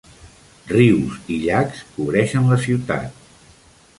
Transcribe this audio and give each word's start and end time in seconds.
Rius 0.71 1.19
i 1.35 1.37
llacs 1.43 1.85
cobreixen 1.99 2.49
la 2.53 2.59
ciutat. 2.65 3.23